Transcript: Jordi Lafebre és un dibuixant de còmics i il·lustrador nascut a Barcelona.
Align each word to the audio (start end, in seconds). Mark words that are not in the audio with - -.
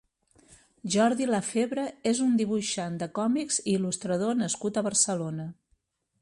Jordi 0.93 1.27
Lafebre 1.31 1.83
és 2.13 2.21
un 2.27 2.33
dibuixant 2.39 2.97
de 3.03 3.09
còmics 3.19 3.61
i 3.67 3.77
il·lustrador 3.81 4.41
nascut 4.41 4.81
a 4.81 4.85
Barcelona. 4.91 5.47